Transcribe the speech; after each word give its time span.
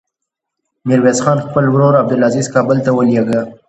ميرويس 0.87 1.19
خان 1.25 1.37
خپل 1.45 1.63
ورور 1.73 1.93
عبدلعزير 2.01 2.45
کابل 2.55 2.77
ته 2.85 2.91
ولېږه. 2.93 3.41